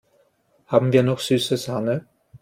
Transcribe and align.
Haben 0.65 0.93
wir 0.93 1.03
noch 1.03 1.19
süße 1.19 1.57
Sahne? 1.57 2.07